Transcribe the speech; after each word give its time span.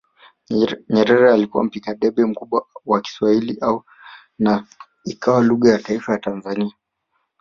Nyerere 0.93 1.33
alikuwa 1.33 1.63
mpiga 1.63 1.95
debe 1.95 2.25
mkubwa 2.25 2.65
wa 2.85 3.01
Kiswahili 3.01 3.59
na 4.39 4.67
ikawa 5.05 5.41
lugha 5.43 5.71
ya 5.71 5.79
taifa 5.79 6.11
ya 6.11 6.19
Tanzania 6.19 6.73